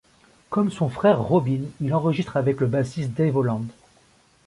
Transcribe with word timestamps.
Comme 0.49 0.71
son 0.71 0.89
frère 0.89 1.21
Robin, 1.21 1.61
il 1.79 1.93
enregistre 1.93 2.35
avec 2.35 2.59
le 2.59 2.65
bassiste 2.65 3.11
Dave 3.13 3.37
Holland. 3.37 3.67